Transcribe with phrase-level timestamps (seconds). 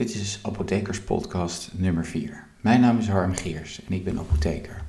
[0.00, 2.44] Dit is Apothekerspodcast nummer 4.
[2.60, 4.82] Mijn naam is Harm Geers en ik ben apotheker.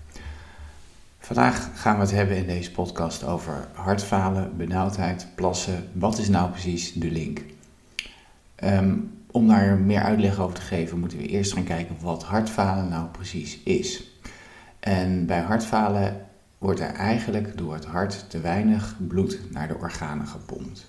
[1.20, 5.89] Vandaag gaan we het hebben in deze podcast over hartfalen, benauwdheid, plassen.
[5.93, 7.42] Wat is nou precies de link?
[8.55, 8.97] Ehm,
[9.32, 13.07] om daar meer uitleg over te geven, moeten we eerst gaan kijken wat hartfalen nou
[13.07, 14.04] precies is.
[14.80, 20.28] En bij hartfalen wordt er eigenlijk door het hart te weinig bloed naar de organen
[20.28, 20.88] gepompt.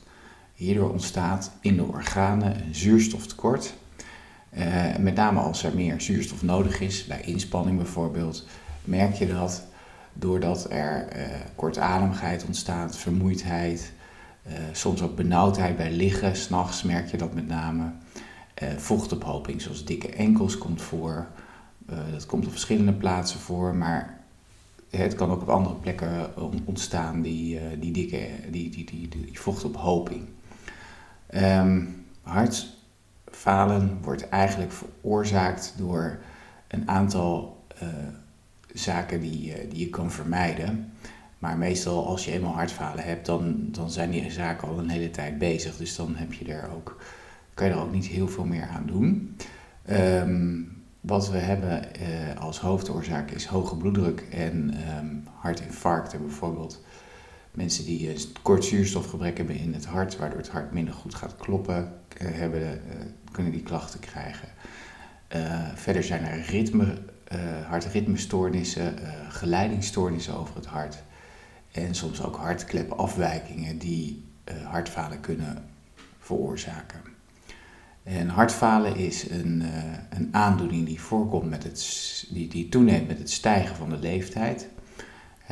[0.55, 3.75] Hierdoor ontstaat in de organen een zuurstoftekort.
[4.59, 8.47] Uh, met name als er meer zuurstof nodig is, bij inspanning bijvoorbeeld,
[8.85, 9.65] merk je dat
[10.13, 13.93] doordat er uh, kortademigheid ontstaat, vermoeidheid,
[14.47, 16.37] uh, soms ook benauwdheid bij liggen.
[16.37, 17.93] S'nachts merk je dat met name.
[18.77, 21.27] vochtophoping, zoals dikke enkels, komt voor.
[22.13, 24.21] dat komt op verschillende plaatsen voor, maar
[24.91, 26.31] het kan ook op andere plekken
[26.65, 30.25] ontstaan, die, die dikke die, die, die, vochtophoping.
[31.35, 32.05] Um,
[33.33, 36.19] hartfalen wordt eigenlijk veroorzaakt door
[36.69, 37.89] een aantal uh,
[38.75, 40.93] zaken die, uh, die je kan vermijden.
[41.39, 45.11] Maar meestal als je eenmaal hartfalen hebt, dan, dan zijn die zaken al een hele
[45.11, 45.77] tijd bezig.
[45.77, 47.03] Dus dan heb je er ook,
[47.55, 49.37] kan je er ook niet heel veel meer aan doen.
[49.91, 56.81] Um, wat we hebben uh, als hoofdoorzaak is hoge bloeddruk en um, hartinfarcten bijvoorbeeld
[57.53, 61.37] mensen die een kort zuurstofgebrek hebben in het hart, waardoor het hart minder goed gaat
[61.37, 62.97] kloppen, eh, hebben, eh,
[63.33, 64.49] kunnen die klachten krijgen.
[65.37, 66.99] Uh, verder zijn er ritme,
[67.69, 68.95] hartritmestoornissen,
[69.29, 71.03] geleidingsstoornissen over het hart.
[71.71, 74.25] En soms ook hartklepafwijkingen die
[74.65, 75.65] hartfalen kunnen
[76.19, 77.01] veroorzaken.
[78.03, 79.63] En hartfalen is een,
[80.11, 84.69] een aandoening die voorkomt met het, die, die toeneemt met het stijgen van de leeftijd.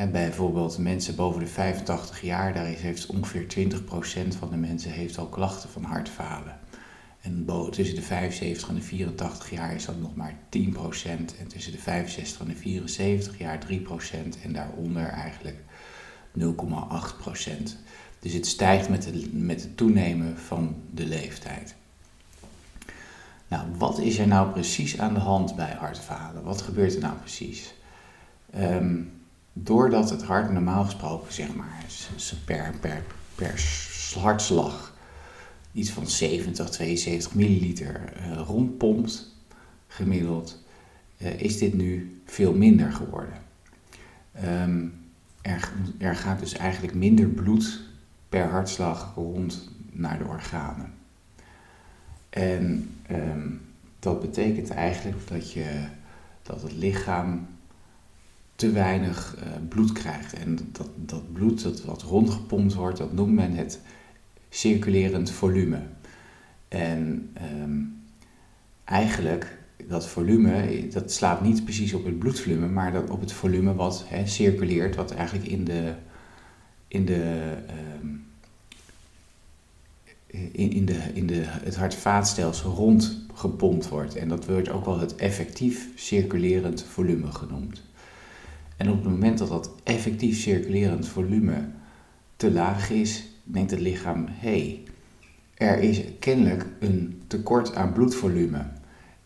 [0.01, 5.17] En bijvoorbeeld mensen boven de 85 jaar, daar heeft ongeveer 20% van de mensen heeft
[5.17, 6.59] al klachten van hartfalen.
[7.21, 10.37] En tussen de 75 en de 84 jaar is dat nog maar 10%.
[11.39, 14.41] En tussen de 65 en de 74 jaar 3%.
[14.43, 15.57] En daaronder eigenlijk
[16.39, 16.43] 0,8%.
[18.19, 21.75] Dus het stijgt met, met het toenemen van de leeftijd.
[23.47, 26.43] Nou, wat is er nou precies aan de hand bij hartfalen?
[26.43, 27.73] Wat gebeurt er nou precies?
[28.55, 29.19] Um,
[29.53, 31.85] doordat het hart normaal gesproken, zeg maar,
[32.45, 33.03] per, per,
[33.35, 33.63] per
[34.19, 34.93] hartslag
[35.71, 39.35] iets van 70, 72 milliliter uh, rondpompt,
[39.87, 40.63] gemiddeld,
[41.17, 43.33] uh, is dit nu veel minder geworden.
[44.43, 44.93] Um,
[45.41, 47.79] er, er gaat dus eigenlijk minder bloed
[48.29, 50.93] per hartslag rond naar de organen.
[52.29, 53.61] En um,
[53.99, 55.87] dat betekent eigenlijk dat, je,
[56.41, 57.47] dat het lichaam
[58.61, 60.33] te weinig uh, bloed krijgt.
[60.33, 63.79] En dat, dat bloed dat wat rondgepompt wordt, dat noemt men het
[64.49, 65.79] circulerend volume.
[66.67, 67.29] En
[67.61, 68.03] um,
[68.83, 69.57] eigenlijk,
[69.87, 74.05] dat volume, dat slaat niet precies op het bloedvolume, maar dat op het volume wat
[74.25, 75.93] circuleert, wat eigenlijk in, de,
[76.87, 77.53] in, de,
[78.01, 78.25] um,
[80.27, 84.15] in, in, de, in de, het hart-vaatstelsel rondgepompt wordt.
[84.15, 87.89] En dat wordt ook wel het effectief circulerend volume genoemd.
[88.81, 91.65] En op het moment dat dat effectief circulerend volume
[92.35, 94.83] te laag is, denkt het lichaam: hey,
[95.53, 98.65] er is kennelijk een tekort aan bloedvolume.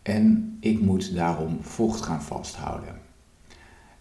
[0.02, 3.00] En ik moet daarom vocht gaan vasthouden.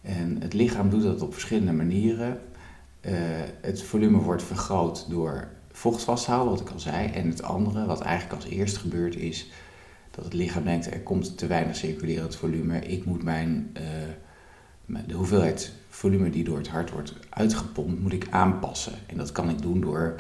[0.01, 2.41] En het lichaam doet dat op verschillende manieren.
[3.01, 3.11] Uh,
[3.61, 7.07] het volume wordt vergroot door vocht vasthouden, wat ik al zei.
[7.07, 9.51] En het andere, wat eigenlijk als eerst gebeurt, is
[10.11, 12.79] dat het lichaam denkt: er komt te weinig circulerend volume.
[12.79, 13.83] Ik moet mijn uh,
[14.85, 18.93] de hoeveelheid volume die door het hart wordt uitgepompt, moet ik aanpassen.
[19.05, 20.19] En dat kan ik doen door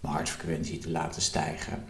[0.00, 1.84] mijn hartfrequentie te laten stijgen.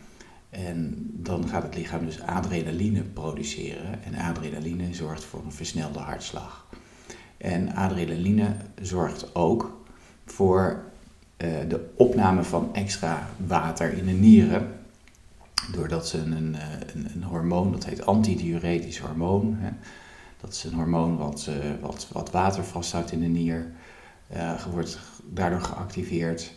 [0.50, 4.04] En dan gaat het lichaam dus adrenaline produceren.
[4.04, 6.66] En adrenaline zorgt voor een versnelde hartslag.
[7.36, 9.84] En adrenaline zorgt ook
[10.26, 10.84] voor
[11.38, 14.80] uh, de opname van extra water in de nieren.
[15.72, 19.56] Doordat ze een, eh, een, een hormoon, dat heet antidiuretisch hormoon.
[19.58, 19.70] Hè,
[20.42, 23.72] dat is een hormoon wat, uh, wat, wat water vasthoudt in de nier.
[24.36, 26.52] Uh, wordt daardoor geactiveerd.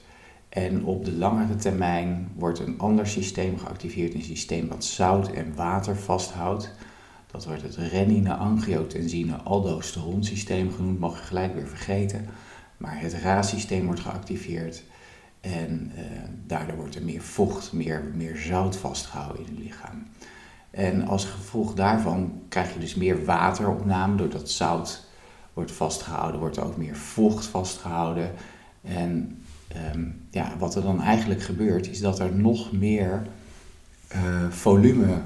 [0.50, 4.14] En op de langere termijn wordt een ander systeem geactiveerd.
[4.14, 6.72] Een systeem wat zout en water vasthoudt.
[7.32, 11.00] Dat wordt het renine-angiotensine-aldosteron systeem genoemd.
[11.00, 12.26] Mag je gelijk weer vergeten.
[12.78, 14.84] Maar het RA-systeem wordt geactiveerd.
[15.42, 16.02] En uh,
[16.46, 20.08] daardoor wordt er meer vocht, meer, meer zout vastgehouden in het lichaam.
[20.76, 25.04] En als gevolg daarvan krijg je dus meer wateropname, doordat zout
[25.54, 28.32] wordt vastgehouden, wordt er ook meer vocht vastgehouden.
[28.82, 29.44] En
[29.94, 33.28] um, ja, wat er dan eigenlijk gebeurt, is dat er nog meer
[34.16, 35.22] uh, volume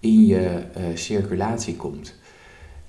[0.00, 2.14] in je circulatie komt.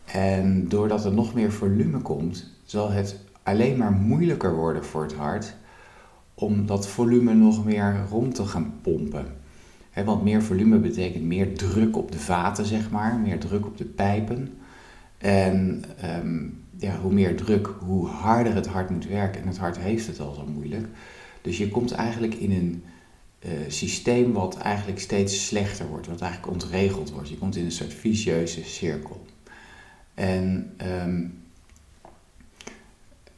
[0.06, 5.14] En doordat er nog meer volume komt, zal het alleen maar moeilijker worden voor het
[5.14, 5.54] hart
[6.34, 9.26] om dat volume nog meer rond te gaan pompen.
[10.06, 13.86] Want meer volume betekent meer druk op de vaten, zeg maar, meer druk op de
[13.86, 14.54] pijpen.
[15.18, 16.46] En ehm,
[16.78, 19.42] ja, hoe meer druk, hoe harder het hart moet werken.
[19.42, 20.88] En het hart heeft het al zo moeilijk.
[21.42, 22.84] Dus je komt eigenlijk in een
[23.46, 27.30] uh, systeem wat eigenlijk steeds slechter wordt, wat eigenlijk ontregeld wordt.
[27.30, 29.26] Je komt in een soort vicieuze cirkel.
[30.14, 30.74] En
[31.06, 31.34] um,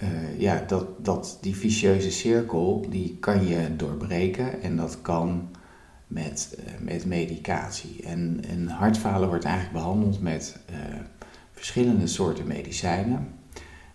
[0.03, 5.49] uh, ja, dat, dat, die vicieuze cirkel, die kan je doorbreken en dat kan
[6.09, 8.03] met, uh, met medicatie.
[8.03, 10.77] En, en hartfalen wordt eigenlijk behandeld met uh,
[11.51, 13.27] verschillende soorten medicijnen.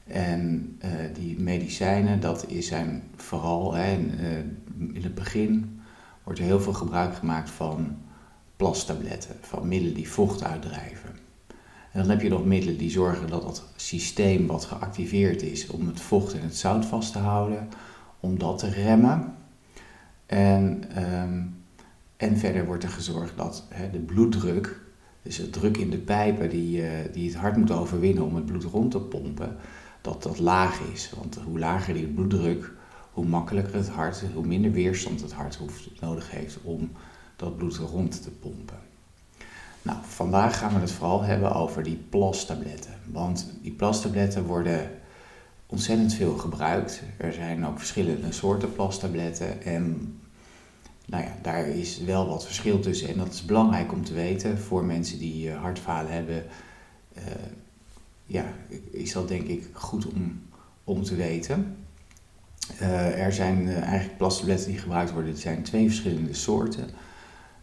[0.06, 0.78] En
[1.12, 3.92] die medicijnen, dat is zijn vooral, hè,
[4.92, 5.80] in het begin
[6.24, 7.96] wordt er heel veel gebruik gemaakt van
[8.56, 11.10] plastabletten, van middelen die vocht uitdrijven.
[11.92, 15.86] En dan heb je nog middelen die zorgen dat dat systeem wat geactiveerd is om
[15.86, 17.68] het vocht en het zout vast te houden,
[18.20, 19.34] om dat te remmen.
[20.26, 21.42] En, ehm,
[22.16, 24.80] en verder wordt er gezorgd dat de bloeddruk,
[25.22, 28.46] dus de druk in de pijpen die, uh, die het hart moet overwinnen om het
[28.46, 29.56] bloed rond te pompen,
[30.00, 31.12] dat dat laag is.
[31.16, 32.72] Want hoe lager die bloeddruk,
[33.12, 36.90] hoe makkelijker het hart, hoe minder weerstand het hart hoeft, nodig heeft om
[37.36, 38.78] dat bloed rond te pompen.
[39.82, 42.94] Nou, vandaag gaan we het vooral hebben over die plastabletten.
[43.12, 44.90] Want die plastabletten worden
[45.66, 47.02] ontzettend veel gebruikt.
[47.16, 49.62] Er zijn ook verschillende soorten plastabletten.
[49.62, 50.14] En
[51.06, 53.08] nou ja, daar is wel wat verschil tussen.
[53.08, 56.44] En dat is belangrijk om te weten voor mensen die uh, hartfalen hebben.
[57.16, 57.22] Uh,
[58.26, 58.44] ja,
[58.90, 60.42] is dat denk ik goed om,
[60.84, 61.76] om te weten.
[62.80, 65.32] Uh, er zijn eigenlijk plastabletten die gebruikt worden.
[65.32, 66.88] Er zijn twee verschillende soorten.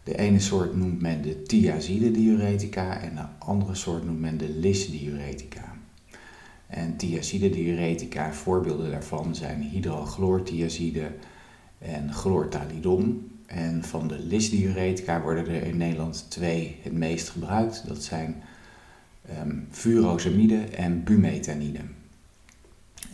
[0.04, 5.76] De ene soort noemt men de thiazide-diuretica en de andere soort noemt men de lis-diuretica.
[6.66, 11.10] En thiazide-diuretica, voorbeelden daarvan zijn hydrochlorthiazide
[11.78, 13.31] en chlortalidon.
[13.54, 17.84] En van de lis-diuretica worden er in Nederland twee het meest gebruikt.
[17.86, 18.42] Dat zijn
[19.38, 21.80] um, furosemide en bumetanide.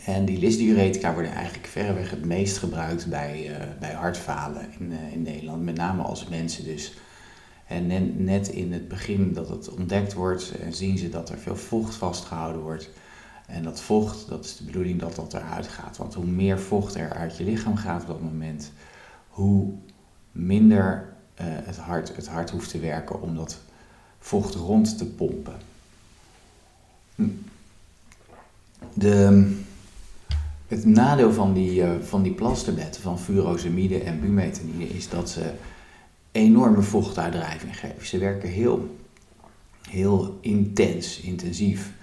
[0.05, 5.13] En die lisdiuretica worden eigenlijk verreweg het meest gebruikt bij, uh, bij hartfalen in, uh,
[5.13, 5.63] in Nederland.
[5.63, 6.93] Met name als mensen dus.
[7.67, 11.55] En net in het begin dat het ontdekt wordt, uh, zien ze dat er veel
[11.55, 12.89] vocht vastgehouden wordt.
[13.47, 15.97] En dat vocht, dat is de bedoeling dat dat eruit gaat.
[15.97, 18.71] Want hoe meer vocht er uit je lichaam gaat op dat moment,
[19.27, 19.73] hoe
[20.31, 23.57] minder het, hart, het hart hoeft te werken om dat
[24.19, 25.55] vocht rond te pompen.
[27.15, 27.27] Hm.
[28.93, 29.57] De,
[30.67, 32.35] het nadeel van die, uh, van die
[33.01, 35.51] van furosemide en bumetanide, is dat ze
[36.31, 38.05] enorme vochtuitdrijving geven.
[38.05, 38.97] Ze werken heel,
[39.89, 41.93] heel intens, intensief.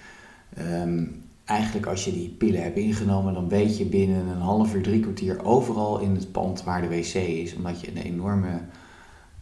[0.58, 4.82] Um, eigenlijk als je die pillen hebt ingenomen, dan weet je binnen een half uur,
[4.82, 7.54] drie kwartier overal in het pand waar de wc is.
[7.54, 8.60] Omdat je een enorme,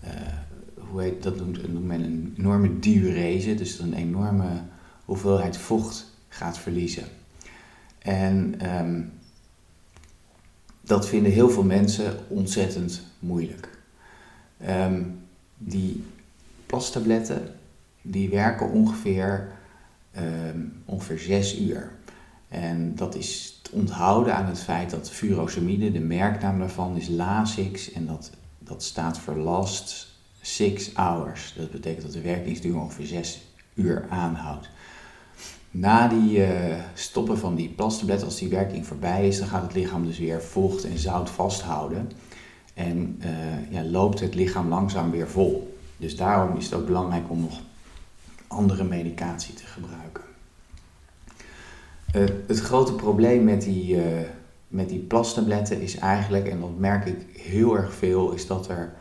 [0.04, 0.10] uh,
[0.90, 4.62] hoe heet dat noemt, men een enorme diurese, dus een enorme
[5.04, 7.04] hoeveelheid vocht gaat verliezen.
[7.98, 9.02] En ehm,
[10.80, 13.68] dat vinden heel veel mensen ontzettend moeilijk.
[14.58, 15.02] Ehm,
[15.58, 16.04] die
[16.66, 17.54] plastabletten
[18.02, 19.48] die werken ongeveer,
[20.18, 21.90] um, ongeveer 6 uur.
[22.54, 27.92] En dat is te onthouden aan het feit dat furosemide, de merknaam daarvan is Lasix
[27.92, 31.54] en dat, dat staat voor last 6 hours.
[31.56, 33.42] Dat betekent dat de werkingsduur ongeveer 6
[33.74, 34.68] uur aanhoudt.
[35.70, 39.74] Na die uh, stoppen van die plastablet, als die werking voorbij is, dan gaat het
[39.74, 42.10] lichaam dus weer vocht en zout vasthouden.
[42.74, 45.78] En uh, ja, loopt het lichaam langzaam weer vol.
[45.96, 47.60] Dus daarom is het ook belangrijk om nog
[48.46, 50.23] andere medicatie te gebruiken.
[52.14, 53.96] Uh, het grote probleem met die,
[54.68, 58.94] met die plastabletten is eigenlijk, en dat merk ik heel erg veel, is dat er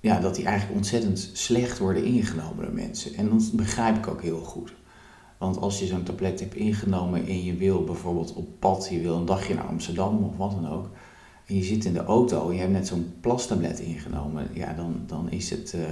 [0.00, 3.14] ja, dat die eigenlijk ontzettend slecht worden ingenomen door mensen.
[3.14, 4.74] En dat begrijp ik ook heel goed.
[5.38, 9.16] Want als je zo'n tablet hebt ingenomen en je wil bijvoorbeeld op pad, je wil
[9.16, 10.88] een dagje naar Amsterdam of wat dan ook,
[11.46, 15.02] en je zit in de auto en je hebt net zo'n plastablet ingenomen, ja, dan,
[15.06, 15.82] dan is het uh,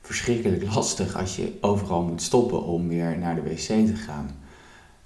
[0.00, 4.30] verschrikkelijk lastig als je overal moet stoppen om weer naar de wc te gaan.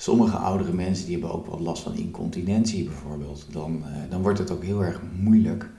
[0.00, 3.47] Sommige oudere mensen die hebben ook wel last van incontinentie bijvoorbeeld.
[3.50, 5.71] Dan, uh, dan wordt het ook heel erg moeilijk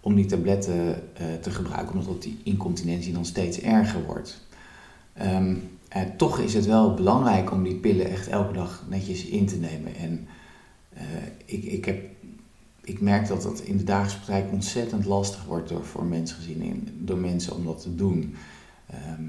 [0.00, 4.46] om die tabletten uh, te gebruiken, omdat die incontinentie dan steeds erger wordt.
[5.22, 5.62] Um,
[5.96, 9.56] uh, toch is het wel belangrijk om die pillen echt elke dag netjes in te
[9.56, 9.94] nemen.
[9.96, 10.26] En
[11.44, 12.10] ik, ik, heb,
[12.84, 16.88] ik merk dat dat in de dagelijkse praktijk ontzettend lastig wordt door, voor mensen gezien,
[16.98, 18.34] door mensen om dat te doen.
[18.86, 19.28] Ehm,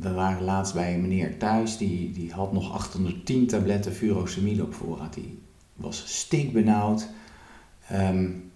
[0.00, 4.74] we waren laatst bij een meneer thuis, die, die had nog 810 tabletten furosemide op
[4.74, 5.14] voorraad.
[5.14, 5.42] Die
[5.74, 7.08] was stikbenauwd.
[7.92, 8.50] Um,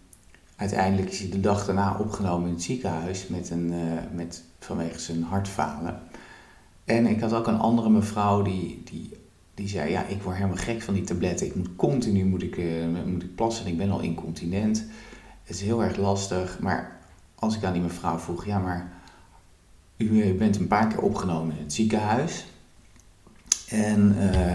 [0.56, 3.80] uiteindelijk is hij de dag daarna opgenomen in het ziekenhuis met een, uh,
[4.12, 6.00] met, vanwege zijn hartfalen.
[6.84, 9.10] En ik had ook een andere mevrouw die, die,
[9.54, 11.46] die zei, ja, ik word helemaal gek van die tabletten.
[11.46, 14.84] Ik moet continu moet ik, uh, moet ik plassen en ik ben al incontinent.
[15.42, 16.58] Het is heel erg lastig.
[16.60, 17.00] Maar
[17.34, 18.92] als ik aan die mevrouw vroeg, ja, maar
[19.96, 22.46] u bent een paar keer opgenomen in het ziekenhuis.
[23.68, 24.52] En, uh,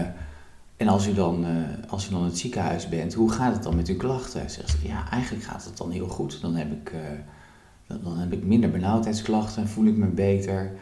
[0.76, 3.62] en als, u dan, uh, als u dan in het ziekenhuis bent, hoe gaat het
[3.62, 4.50] dan met uw klachten?
[4.50, 6.40] Zegt ze, ja, eigenlijk gaat het dan heel goed.
[6.40, 10.72] Dan heb ik, uh, dan heb ik minder benauwdheidsklachten, voel ik me beter.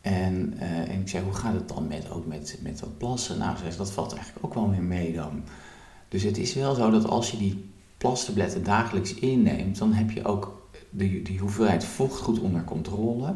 [0.00, 3.38] En, en ik zei, hoe gaat het dan met, ook met, met dat plassen?
[3.38, 5.42] Nou, zegt, dat valt eigenlijk ook wel weer mee dan.
[6.08, 10.24] Dus het is wel zo dat als je die plastabletten dagelijks inneemt, dan heb je
[10.24, 13.34] ook de, die hoeveelheid vocht goed onder controle.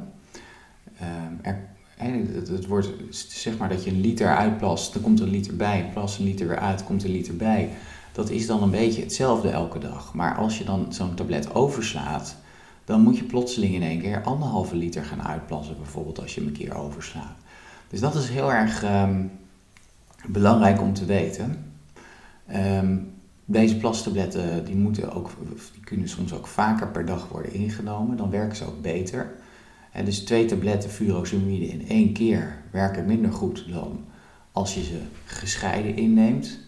[1.01, 5.31] Um, er, het, het, wordt, zeg maar dat je een liter uitplast, dan komt een
[5.31, 7.71] liter bij, plas een liter weer uit, komt een liter bij.
[8.13, 10.15] Dat is dan een beetje hetzelfde elke dag.
[10.15, 12.37] Maar als je dan zo'n tablet overslaat,
[12.85, 16.49] dan moet je plotseling in één keer anderhalve liter gaan uitplassen, bijvoorbeeld als je hem
[16.49, 17.37] een keer overslaat.
[17.89, 19.31] Dus dat is heel erg um,
[20.27, 21.75] belangrijk om te weten.
[22.55, 23.11] Um,
[23.45, 25.31] deze plastabletten die moeten ook,
[25.73, 29.33] die kunnen soms ook vaker per dag worden ingenomen, dan werken ze ook beter.
[29.93, 34.05] En dus twee tabletten furosemide in één keer werken minder goed dan
[34.53, 36.59] als je ze gescheiden inneemt.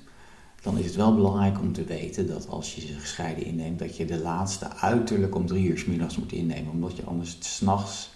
[0.63, 3.97] Dan is het wel belangrijk om te weten dat als je ze gescheiden inneemt, dat
[3.97, 8.11] je de laatste uiterlijk om drie uur s middags moet innemen, omdat je anders s'nachts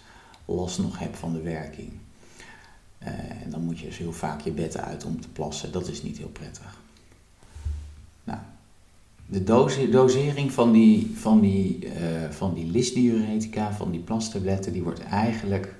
[0.44, 1.90] last nog hebt van de werking.
[3.02, 3.08] Uh,
[3.42, 5.72] en dan moet je dus heel vaak je bed uit om te plassen.
[5.72, 6.80] Dat is niet heel prettig.
[9.30, 9.44] De
[9.90, 11.92] dosering van die, van die, uh,
[12.30, 15.74] van die lysdiuretica, van die plastabletten, die wordt eigenlijk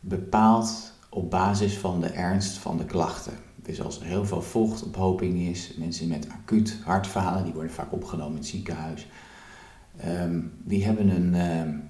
[0.00, 3.32] bepaald op basis van de ernst van de klachten.
[3.56, 8.32] Dus als er heel veel vochtophoping is, mensen met acuut hartfalen, die worden vaak opgenomen
[8.32, 9.06] in het ziekenhuis,
[10.06, 11.82] um, die, hebben een, um,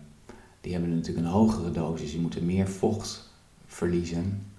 [0.60, 3.30] die hebben natuurlijk een hogere dosis, die moeten meer vocht
[3.66, 4.51] verliezen.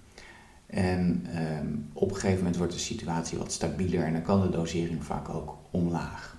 [0.66, 1.26] En
[1.60, 5.04] um, op een gegeven moment wordt de situatie wat stabieler en dan kan de dosering
[5.04, 6.36] vaak ook omlaag.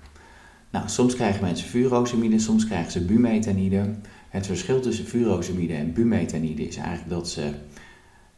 [0.69, 3.95] Nou, soms krijgen mensen furosemide, soms krijgen ze bumetanide.
[4.29, 7.51] Het verschil tussen furosemide en bumetanide is eigenlijk dat ze,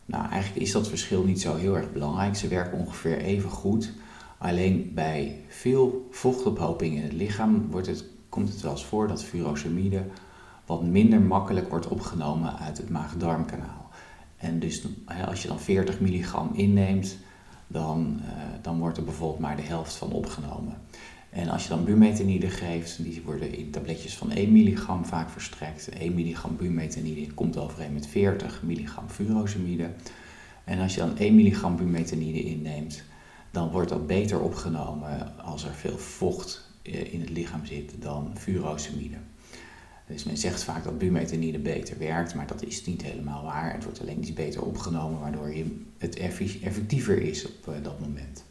[0.05, 2.35] nou eigenlijk is dat verschil niet zo heel erg belangrijk.
[2.35, 3.91] Ze werken ongeveer even goed.
[4.37, 9.23] Alleen bij veel vochtophoping in het lichaam wordt het, komt het wel eens voor dat
[9.23, 10.03] furosemide
[10.65, 13.86] wat minder makkelijk wordt opgenomen uit het maag-darmkanaal.
[14.37, 14.81] En dus
[15.27, 17.17] als je dan 40 milligram inneemt,
[17.67, 18.29] dan, uh,
[18.61, 20.77] dan wordt er bijvoorbeeld maar de helft van opgenomen.
[21.29, 25.89] En als je dan bumetanide geeft, die worden in tabletjes van 1 milligram vaak verstrekt.
[25.89, 29.89] 1 milligram bumetanide komt overeen met 40 milligram furosemide.
[30.63, 33.03] En als je dan 1 milligram bumetanide inneemt,
[33.51, 38.31] dan wordt dat beter opgenomen als er veel vocht eh, in het lichaam zit dan
[38.37, 39.17] furosemide.
[40.07, 43.73] Dus men zegt vaak dat bumetanide beter werkt, maar dat is niet helemaal waar.
[43.73, 46.15] Het wordt alleen iets beter opgenomen, waardoor je het
[46.61, 48.43] effectiever is op uh, dat moment.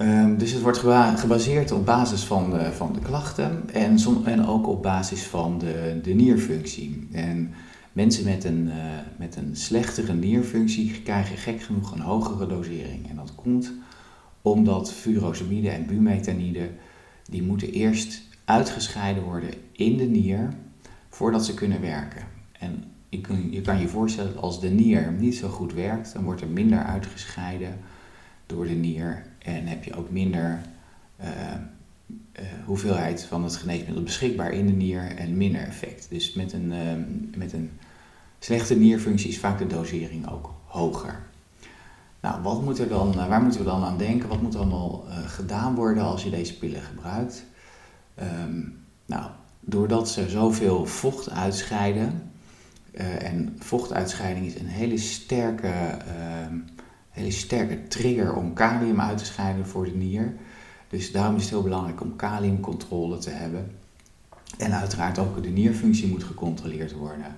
[0.00, 0.78] Um, dus het wordt
[1.16, 6.00] gebaseerd op basis van de, van de klachten en, en ook op basis van de,
[6.02, 7.08] de nierfunctie.
[7.12, 7.54] En
[7.92, 8.74] mensen met een, uh,
[9.16, 13.08] met een slechtere nierfunctie krijgen gek genoeg een hogere dosering.
[13.08, 13.72] En dat komt
[14.42, 16.70] omdat furosemide en bumetanide,
[17.30, 20.48] die moeten eerst uitgescheiden worden in de nier
[21.08, 22.22] voordat ze kunnen werken.
[22.52, 26.12] En je, kun, je kan je voorstellen dat als de nier niet zo goed werkt,
[26.12, 27.78] dan wordt er minder uitgescheiden
[28.46, 30.60] door de nier en heb je ook minder
[31.20, 36.06] uh, uh, hoeveelheid van het geneesmiddel beschikbaar in de nier en minder effect.
[36.10, 37.70] Dus met een, uh, met een
[38.38, 41.20] slechte nierfunctie is vaak de dosering ook hoger.
[42.20, 44.28] Nou, wat moet er dan, waar moeten we dan aan denken?
[44.28, 47.44] Wat moet er allemaal gedaan worden als je deze pillen gebruikt?
[48.20, 52.32] Um, nou, doordat ze zoveel vocht uitscheiden,
[52.92, 56.56] uh, en vochtuitscheiding is een hele sterke, uh,
[57.10, 60.34] hele sterke trigger om kalium uit te scheiden voor de nier.
[60.88, 63.70] Dus daarom is het heel belangrijk om kaliumcontrole te hebben.
[64.58, 67.36] En uiteraard ook de nierfunctie moet gecontroleerd worden.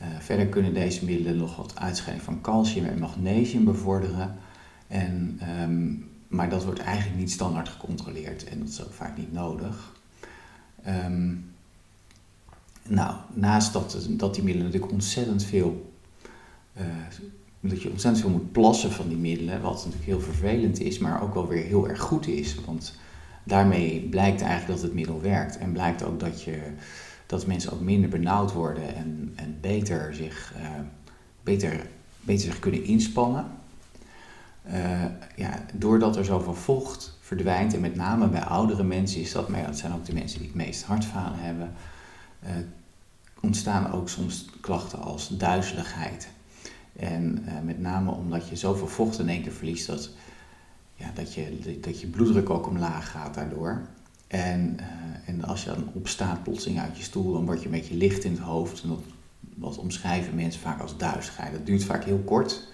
[0.00, 4.34] Uh, verder kunnen deze middelen nog wat uitscheiding van calcium en magnesium bevorderen.
[4.88, 9.32] En, um, maar dat wordt eigenlijk niet standaard gecontroleerd en dat is ook vaak niet
[9.32, 9.94] nodig.
[10.88, 11.44] Um,
[12.88, 15.92] nou, naast dat, dat die middelen natuurlijk ontzettend veel,
[16.78, 16.84] uh,
[17.60, 21.22] dat je ontzettend veel moet plassen van die middelen, wat natuurlijk heel vervelend is, maar
[21.22, 22.56] ook wel weer heel erg goed is.
[22.66, 22.94] Want
[23.44, 26.62] daarmee blijkt eigenlijk dat het middel werkt en blijkt ook dat je
[27.26, 30.68] dat mensen ook minder benauwd worden en, en beter, zich, uh,
[31.42, 31.86] beter,
[32.20, 33.46] beter zich kunnen inspannen.
[34.66, 35.04] Uh,
[35.36, 39.66] ja, doordat er zoveel vocht verdwijnt, en met name bij oudere mensen is dat, maar
[39.66, 41.72] dat zijn ook de mensen die het meest hartfalen hebben,
[42.44, 42.50] uh,
[43.40, 46.28] ontstaan ook soms klachten als duizeligheid.
[46.96, 50.10] En met name omdat je zoveel vocht in één keer verliest, dat,
[50.94, 53.86] ja, dat, je, dat je bloeddruk ook omlaag gaat daardoor.
[54.26, 57.70] En, uh, en als je dan opstaat plotseling uit je stoel, dan word je een
[57.70, 58.82] beetje licht in het hoofd.
[58.82, 59.02] En dat,
[59.40, 61.52] dat omschrijven mensen vaak als duisigheid.
[61.52, 62.68] Dat duurt vaak heel kort,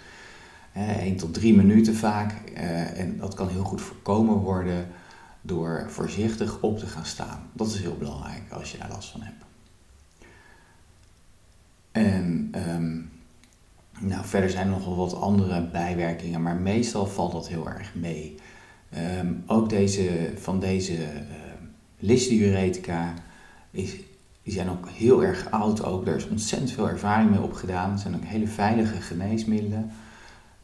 [0.75, 2.35] 1 tot 3 minuten vaak.
[2.55, 4.88] Uh, en dat kan heel goed voorkomen worden
[5.41, 7.41] door voorzichtig op te gaan staan.
[7.52, 9.45] Dat is heel belangrijk als je daar last van hebt.
[11.93, 13.11] En um,
[14.00, 17.95] nou, verder zijn er nog wel wat andere bijwerkingen, maar meestal valt dat heel erg
[17.95, 18.35] mee.
[19.21, 21.09] Um, ook deze, van deze uh,
[21.99, 23.14] lysdiuretica
[23.71, 23.97] is,
[24.43, 25.85] die zijn ook heel erg oud.
[25.85, 26.07] Ook.
[26.07, 27.91] Er is ontzettend veel ervaring mee opgedaan.
[27.91, 29.91] Het zijn ook hele veilige geneesmiddelen.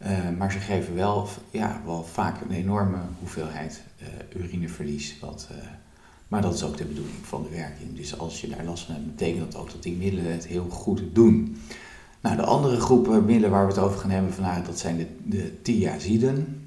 [0.02, 5.18] Uh, maar ze geven wel, ja, wel vaak een enorme hoeveelheid uh, urineverlies.
[5.20, 5.58] Wat, uh,
[6.28, 7.96] maar dat is ook de bedoeling van de werking.
[7.96, 10.68] Dus als je daar last van hebt, betekent dat ook dat die middelen het heel
[10.68, 11.60] goed doen.
[12.20, 15.06] Nou, de andere groepen middelen waar we het over gaan hebben vandaag, dat zijn de,
[15.24, 16.62] de thiaziden.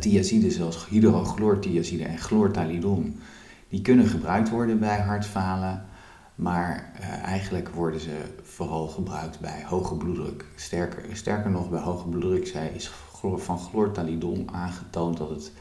[0.00, 3.20] Thiaziden zoals hydrochlorthiazide en chlortalidon,
[3.68, 5.85] die kunnen gebruikt worden bij hartfalen,
[6.36, 10.44] maar uh, eigenlijk worden ze vooral gebruikt bij hoge bloeddruk.
[10.54, 12.90] Sterker, sterker nog, bij hoge bloeddruk is
[13.36, 15.52] van chlortalidon aangetoond dat het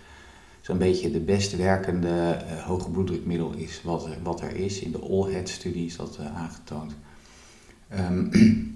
[0.61, 4.79] zo'n beetje de best werkende uh, hoge bloeddrukmiddel is wat, wat er is.
[4.79, 6.95] In de AllHead-studie is dat aangetoond.
[7.99, 8.29] Um,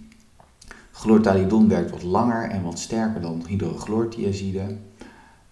[1.00, 4.78] Chlortalidon werkt wat langer en wat sterker dan hydrochlorthiazide.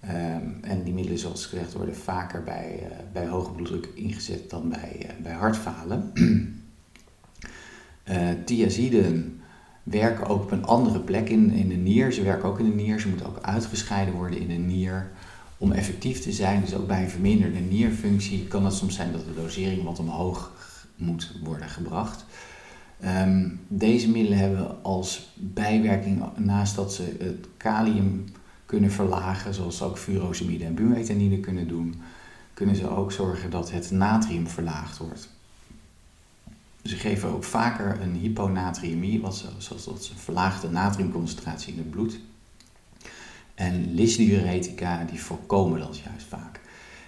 [0.03, 4.69] Um, en die middelen, zoals gezegd, worden vaker bij, uh, bij hoge bloeddruk ingezet dan
[4.69, 6.11] bij, uh, bij hartfalen.
[8.05, 9.41] uh, thiaziden
[9.83, 12.11] werken ook op een andere plek in, in de nier.
[12.11, 12.99] Ze werken ook in de nier.
[12.99, 15.11] Ze moeten ook uitgescheiden worden in de nier
[15.57, 16.61] om effectief te zijn.
[16.61, 20.51] Dus ook bij een verminderde nierfunctie kan het soms zijn dat de dosering wat omhoog
[20.95, 22.25] moet worden gebracht.
[23.05, 28.25] Um, deze middelen hebben als bijwerking, naast dat ze het kalium
[28.67, 32.01] kunnen verlagen, zoals ook furosemide en bumetanide kunnen doen,
[32.53, 35.29] kunnen ze ook zorgen dat het natrium verlaagd wordt.
[36.83, 41.89] Ze geven ook vaker een hyponatriëmie, wat zoals dat is een verlaagde natriumconcentratie in het
[41.89, 42.19] bloed.
[43.55, 46.59] En lysdiuretica die voorkomen dat juist vaak.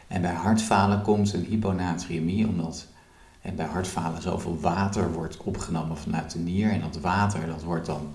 [0.07, 2.87] En bij hartfalen komt een hyponatriëmie omdat
[3.41, 6.71] en bij hartfalen zoveel water wordt opgenomen vanuit de nier.
[6.71, 8.13] En dat water dat wordt dan,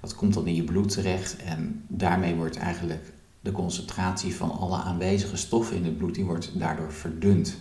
[0.00, 1.36] dat komt dan in je bloed terecht.
[1.36, 6.58] En daarmee wordt eigenlijk de concentratie van alle aanwezige stoffen in het bloed, die wordt
[6.58, 7.56] daardoor verdund.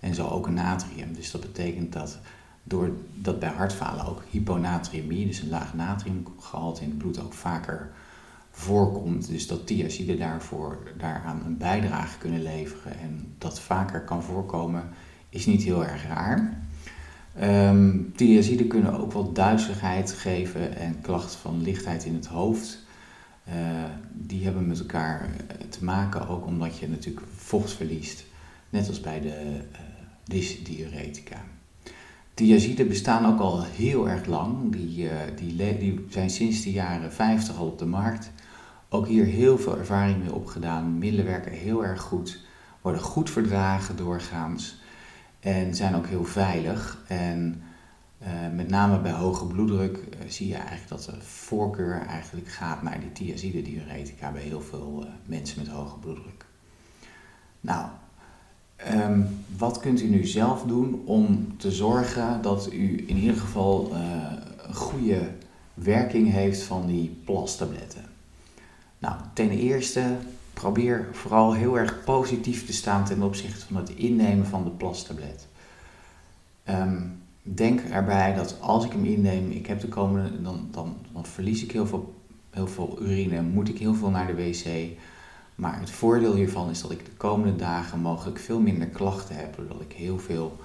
[0.00, 1.14] En zo ook natrium.
[1.14, 2.18] Dus dat betekent dat
[2.62, 7.90] doordat bij hartfalen ook hyponatriëmie, dus een laag natriumgehalte in het bloed ook vaker
[8.50, 9.28] voorkomt.
[9.28, 14.88] Dus dat thiazide daarvoor, daaraan een bijdrage kunnen leveren en dat vaker kan voorkomen
[15.28, 16.63] is niet heel erg raar.
[17.42, 18.12] Um,
[18.68, 22.82] kunnen ook wat duizeligheid geven en klachten van lichtheid in het hoofd.
[23.48, 23.54] Uh,
[24.12, 28.24] die hebben met elkaar eh, te maken, ook omdat je natuurlijk vocht verliest,
[28.70, 29.78] net als bij de uh,
[30.24, 31.36] dysdiuretica.
[32.34, 37.56] Thiaziden bestaan ook al heel erg lang, die, die, die zijn sinds de jaren 50
[37.56, 38.30] al op de markt.
[38.88, 42.40] Ook hier heel veel ervaring mee opgedaan, middelen werken heel erg goed,
[42.80, 44.82] worden goed verdragen doorgaans.
[45.44, 46.98] En zijn ook heel veilig.
[47.06, 47.62] En
[48.22, 52.82] uh, met name bij hoge bloeddruk uh, zie je eigenlijk dat de voorkeur eigenlijk gaat
[52.82, 56.44] naar die thiazide diuretica bij heel veel uh, mensen met hoge bloeddruk.
[57.60, 57.86] Nou,
[58.92, 63.94] um, wat kunt u nu zelf doen om te zorgen dat u in ieder geval
[64.66, 65.30] een goede
[65.74, 68.04] werking heeft van die plastabletten?
[68.98, 70.16] Nou, ten eerste
[70.54, 75.46] probeer vooral heel erg positief te staan ten opzichte van het innemen van de plastablet.
[76.68, 81.26] Um, denk erbij dat als ik hem inneem, ik heb de komende, dan, dan, dan
[81.26, 82.14] verlies ik heel veel,
[82.50, 84.96] heel veel urine, moet ik heel veel naar de wc.
[85.54, 89.56] Maar het voordeel hiervan is dat ik de komende dagen mogelijk veel minder klachten heb,
[89.56, 90.58] doordat ik heel veel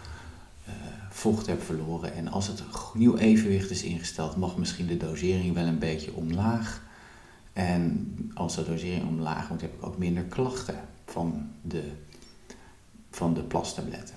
[0.68, 0.74] uh,
[1.10, 2.14] vocht heb verloren.
[2.14, 6.88] En als het nieuw evenwicht is ingesteld, mag misschien de dosering wel een beetje omlaag.
[7.60, 11.84] En als de dosering omlaag moet, heb ik ook minder klachten van de,
[13.10, 14.16] van de plastabletten.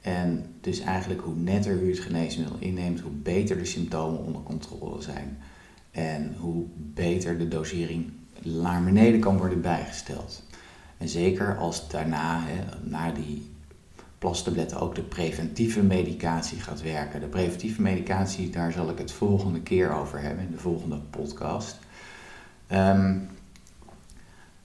[0.00, 5.02] En dus eigenlijk hoe netter u het geneesmiddel inneemt, hoe beter de symptomen onder controle
[5.02, 5.38] zijn.
[5.90, 10.42] En hoe beter de dosering naar beneden kan worden bijgesteld.
[10.98, 13.50] En zeker als daarna, hè, na die
[14.18, 17.20] plastabletten ook de preventieve medicatie gaat werken.
[17.20, 21.82] De preventieve medicatie, daar zal ik het volgende keer over hebben in de volgende podcast.
[22.66, 23.18] Ehm,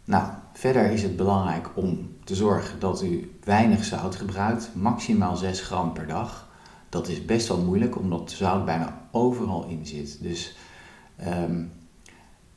[0.06, 5.62] nou, verder is het belangrijk om te zorgen dat u weinig zout gebruikt, maximaal 6
[5.62, 6.48] gram per dag.
[6.90, 10.18] Dat is best wel moeilijk omdat zout bijna overal in zit.
[10.22, 10.56] Dus
[11.16, 11.64] ehm,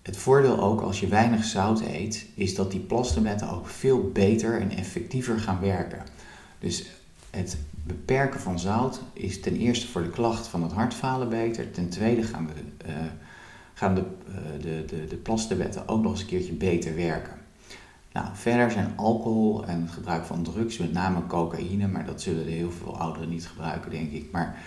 [0.02, 4.60] het voordeel ook als je weinig zout eet, is dat die plastabletten ook veel beter
[4.60, 6.02] en effectiever gaan werken.
[6.58, 6.86] Dus
[7.30, 11.70] het beperken van zout is ten eerste voor de klacht van het hartfalen beter.
[11.70, 12.94] Ten tweede gaan de, uh,
[13.74, 17.34] gaan de, uh, de, de, de plastabletten ook nog eens een keertje beter werken.
[18.12, 22.46] Nou, verder zijn alcohol en het gebruik van drugs, met name cocaïne, maar dat zullen
[22.46, 24.30] heel veel ouderen niet gebruiken, denk ik.
[24.30, 24.62] Maar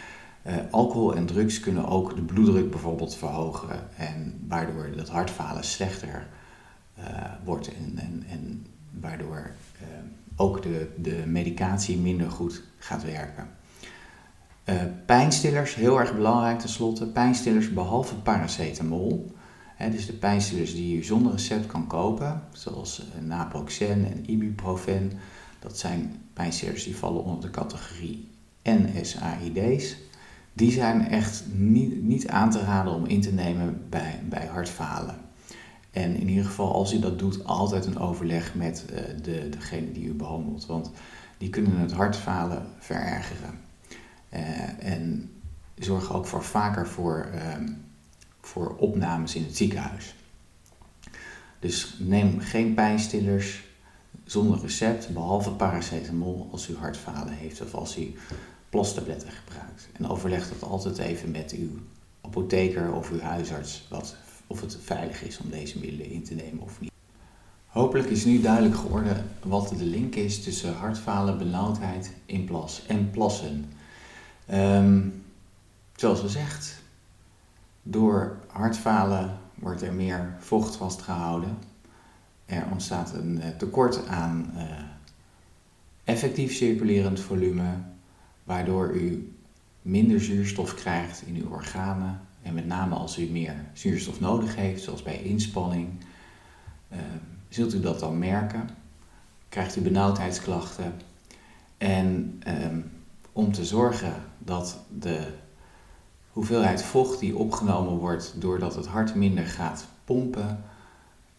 [0.48, 6.28] uh, alcohol en drugs kunnen ook de bloeddruk bijvoorbeeld verhogen en waardoor dat hartfalen slechter
[7.00, 7.06] uh,
[7.44, 8.66] wordt en, en, en
[9.00, 9.52] waardoor
[10.36, 13.48] ook de, de medicatie minder goed gaat werken.
[15.06, 17.08] Pijnstillers, heel erg belangrijk tenslotte.
[17.08, 19.32] Pijnstillers behalve paracetamol.
[19.92, 25.12] Dus de pijnstillers die je zonder recept kan kopen, zoals naproxen en ibuprofen.
[25.60, 28.30] Dat zijn pijnstillers die vallen onder de categorie
[28.64, 29.96] NSAID's
[30.56, 35.16] die zijn echt niet, niet aan te raden om in te nemen bij, bij hartfalen.
[35.92, 39.92] En in ieder geval, als u dat doet, altijd een overleg met uh, de, degene
[39.92, 40.66] die u behandelt.
[40.66, 40.92] Want
[41.38, 43.60] die kunnen het hartfalen verergeren.
[44.36, 45.32] Uh, en
[45.78, 47.70] zorgen ook voor vaker voor, uh,
[48.42, 50.16] voor opnames in het ziekenhuis.
[51.60, 53.64] Dus neem geen pijnstillers
[54.24, 58.14] zonder recept, behalve paracetamol als u hartfalen heeft of als u
[58.70, 59.88] plastabletten gebruikt.
[59.94, 61.70] En overleg dat altijd even met uw
[62.22, 64.16] apotheker of uw huisarts wat,
[64.48, 66.92] of het veilig is om deze middelen in te nemen of niet.
[67.66, 73.10] Hopelijk is nu duidelijk geworden wat de link is tussen hartfalen, benauwdheid in plas en
[73.10, 73.66] plassen.
[74.54, 75.24] Um,
[75.96, 76.84] zoals gezegd,
[77.84, 81.58] door hartfalen wordt er meer vocht vastgehouden.
[82.46, 84.64] Er ontstaat een eh, tekort aan uh,
[86.04, 87.70] effectief circulerend volume,
[88.44, 89.34] waardoor u
[89.82, 92.20] minder zuurstof krijgt in uw organen.
[92.42, 95.90] En met name als u meer zuurstof nodig heeft, zoals bij inspanning,
[96.92, 97.00] uh,
[97.50, 98.70] zult u dat dan merken.
[99.50, 100.94] Krijgt u benauwdheidsklachten.
[101.78, 102.84] En uh,
[103.36, 105.28] om te zorgen dat de
[106.30, 110.64] hoeveelheid vocht die opgenomen wordt doordat het hart minder gaat pompen,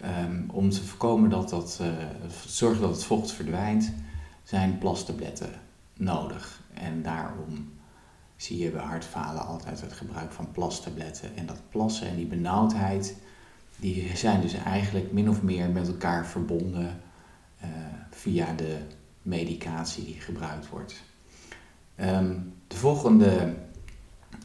[0.05, 1.89] um, om te voorkomen dat dat, uh,
[2.47, 3.93] zorgen dat het vocht verdwijnt,
[4.43, 5.51] zijn plastabletten
[5.95, 6.61] nodig.
[6.75, 7.73] En daarom
[8.37, 11.37] zie je bij hartfalen altijd het gebruik van plastabletten.
[11.37, 13.17] En dat plassen en die benauwdheid,
[13.77, 17.01] die zijn dus eigenlijk min of meer met elkaar verbonden
[17.65, 17.69] uh,
[18.11, 18.79] via de
[19.23, 21.03] medicatie die gebruikt wordt.
[22.01, 23.55] Um, de volgende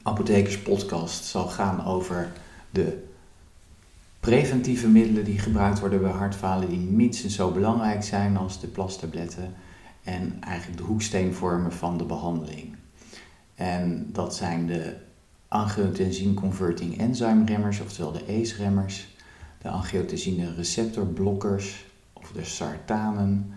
[0.04, 2.32] apothekerspodcast zal gaan over
[2.70, 3.04] de
[4.20, 9.54] preventieve middelen die gebruikt worden bij hartfalen, die minstens zo belangrijk zijn als de plastabletten
[10.04, 12.76] en eigenlijk de hoeksteen vormen van de behandeling.
[13.56, 14.96] En dat zijn de
[15.48, 19.16] angiotensine converting enzyme remmers, oftewel de ACE-remmers,
[19.62, 23.54] de angiotensine receptorblokkers of de sartanen.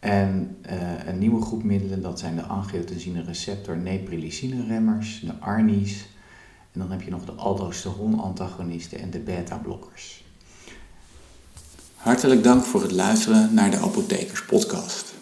[0.00, 6.06] En uh, een nieuwe groep middelen, dat zijn de angiotensine receptor neprilycine remmers, de ARNI's.
[6.72, 10.24] En dan heb je nog de aldosteron-antagonisten en de beta-blokkers.
[11.94, 15.14] Hartelijk dank voor het luisteren naar de Apothekers Podcast.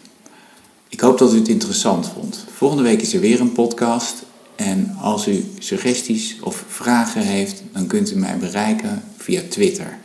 [0.89, 2.45] Ik hoop dat u het interessant vond.
[2.49, 4.23] Volgende week is er weer een podcast.
[4.55, 9.97] En als u suggesties of vragen heeft, dan kunt u mij bereiken via Twitter.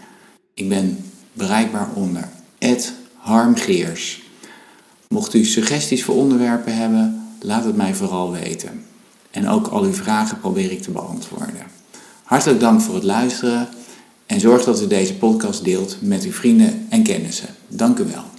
[0.55, 2.29] Ik ben bereikbaar onder
[3.25, 4.24] harmgeers.
[5.09, 8.85] Mocht u suggesties voor onderwerpen hebben, laat het mij vooral weten.
[9.31, 11.67] En ook al uw vragen probeer ik te beantwoorden.
[12.23, 13.69] Hartelijk dank voor het luisteren
[14.27, 17.49] en zorg dat u deze podcast deelt met uw vrienden en kennissen.
[17.69, 18.34] Dank u wel.